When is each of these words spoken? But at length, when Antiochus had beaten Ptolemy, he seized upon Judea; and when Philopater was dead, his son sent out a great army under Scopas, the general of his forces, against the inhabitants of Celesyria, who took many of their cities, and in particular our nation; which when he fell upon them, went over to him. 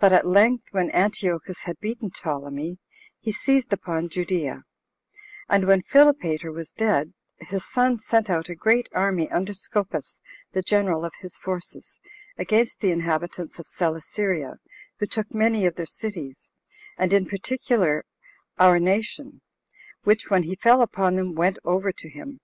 But 0.00 0.12
at 0.12 0.26
length, 0.26 0.64
when 0.72 0.90
Antiochus 0.90 1.62
had 1.62 1.78
beaten 1.78 2.10
Ptolemy, 2.10 2.78
he 3.20 3.30
seized 3.30 3.72
upon 3.72 4.08
Judea; 4.08 4.64
and 5.48 5.68
when 5.68 5.80
Philopater 5.84 6.50
was 6.50 6.72
dead, 6.72 7.14
his 7.38 7.64
son 7.64 8.00
sent 8.00 8.28
out 8.28 8.48
a 8.48 8.56
great 8.56 8.88
army 8.92 9.30
under 9.30 9.54
Scopas, 9.54 10.20
the 10.52 10.60
general 10.62 11.04
of 11.04 11.12
his 11.20 11.36
forces, 11.38 12.00
against 12.36 12.80
the 12.80 12.90
inhabitants 12.90 13.60
of 13.60 13.68
Celesyria, 13.68 14.56
who 14.98 15.06
took 15.06 15.32
many 15.32 15.66
of 15.66 15.76
their 15.76 15.86
cities, 15.86 16.50
and 16.98 17.12
in 17.12 17.24
particular 17.24 18.04
our 18.58 18.80
nation; 18.80 19.40
which 20.02 20.30
when 20.30 20.42
he 20.42 20.56
fell 20.56 20.82
upon 20.82 21.14
them, 21.14 21.32
went 21.36 21.60
over 21.64 21.92
to 21.92 22.08
him. 22.08 22.40